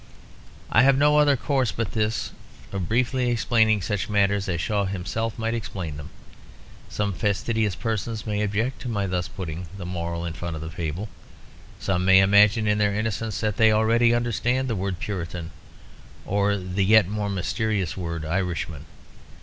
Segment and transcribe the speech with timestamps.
[0.71, 2.31] I have no other course but this:
[2.71, 6.09] of briefly explaining such matters as Shaw himself might explain them.
[6.89, 10.71] Some fastidious persons may object to my thus putting the moral in front of the
[10.71, 11.07] fable.
[11.79, 15.51] Some may imagine in their innocence that they already understand the word Puritan
[16.25, 18.85] or the yet more mysterious word Irishman.